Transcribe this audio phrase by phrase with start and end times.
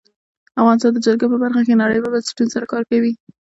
[0.61, 3.13] افغانستان د جلګه په برخه کې نړیوالو بنسټونو سره کار کوي.